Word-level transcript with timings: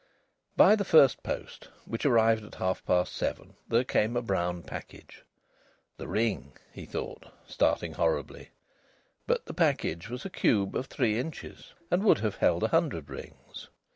By 0.57 0.75
the 0.75 0.83
first 0.83 1.21
post, 1.21 1.67
which 1.85 2.07
arrived 2.07 2.43
at 2.43 2.55
half 2.55 2.83
past 2.87 3.13
seven, 3.13 3.53
there 3.67 3.83
came 3.83 4.17
a 4.17 4.23
brown 4.23 4.63
package. 4.63 5.23
"The 5.97 6.07
ring!" 6.07 6.53
he 6.73 6.85
thought, 6.87 7.31
starting 7.45 7.93
horribly. 7.93 8.49
But 9.27 9.45
the 9.45 9.53
package 9.53 10.09
was 10.09 10.25
a 10.25 10.31
cube 10.31 10.75
of 10.75 10.87
three 10.87 11.19
inches, 11.19 11.75
and 11.91 12.03
would 12.03 12.17
have 12.17 12.37
held 12.37 12.63
a 12.63 12.69
hundred 12.69 13.11
rings. 13.11 13.67